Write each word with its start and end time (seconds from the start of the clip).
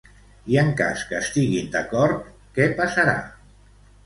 I 0.53 0.55
en 0.61 0.71
cas 0.79 1.03
que 1.11 1.19
estiguin 1.25 1.69
d'acord, 1.75 2.17
què 2.57 2.69
passarà? 2.81 3.15